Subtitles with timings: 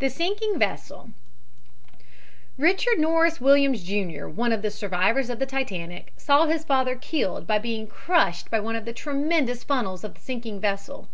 [0.00, 1.10] THE SINKING VESSEL
[2.58, 7.46] Richard Norris Williams, Jr., one of the survivors of the Titanic, saw his father killed
[7.46, 11.08] by being crushed by one of the tremendous funnels of the sinking vessel.